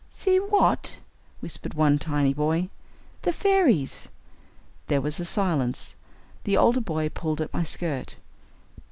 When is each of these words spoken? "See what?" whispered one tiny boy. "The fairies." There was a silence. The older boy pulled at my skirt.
"See 0.09 0.37
what?" 0.39 0.97
whispered 1.41 1.75
one 1.75 1.99
tiny 1.99 2.33
boy. 2.33 2.69
"The 3.21 3.31
fairies." 3.31 4.09
There 4.87 4.99
was 4.99 5.19
a 5.19 5.25
silence. 5.25 5.95
The 6.43 6.57
older 6.57 6.81
boy 6.81 7.09
pulled 7.09 7.39
at 7.39 7.53
my 7.53 7.61
skirt. 7.61 8.15